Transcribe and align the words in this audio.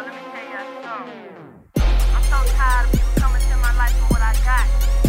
let 0.00 0.06
me 0.06 0.22
tell 0.32 0.44
y'all. 0.48 1.06
I'm 1.76 2.22
so 2.24 2.52
tired 2.56 2.86
of 2.86 2.92
people 2.92 3.12
coming 3.16 3.42
to 3.42 3.56
my 3.58 3.76
life 3.76 3.92
for 3.98 4.14
what 4.14 4.22
I 4.22 4.32
got. 4.42 5.01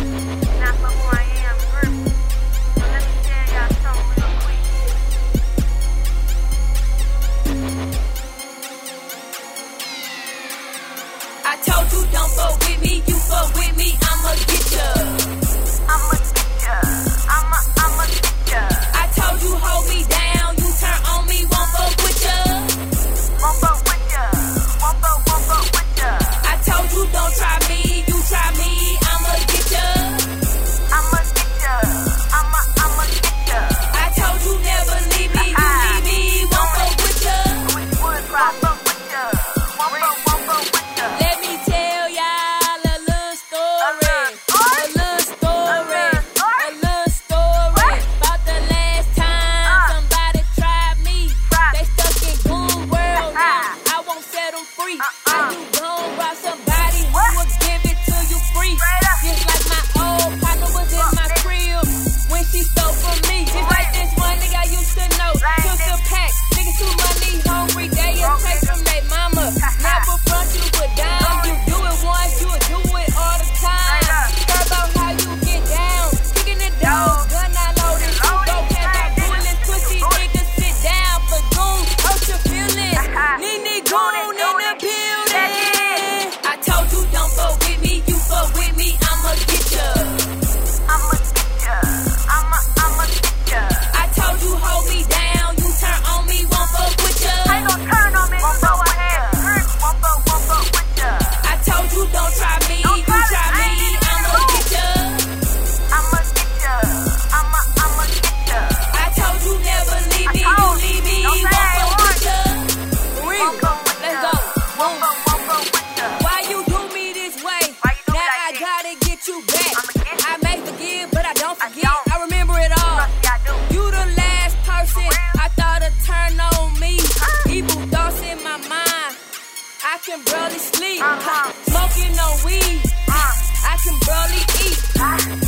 can 130.05 130.21
barely 130.23 130.59
sleep. 130.59 131.01
Uh-huh. 131.01 131.51
Smoking 131.63 132.19
on 132.19 132.45
weed. 132.45 132.81
Uh. 133.07 133.31
I 133.71 133.77
can 133.83 133.97
barely 134.03 134.41
eat. 134.67 134.79
Uh. 134.99 135.42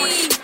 morning. 0.00 0.39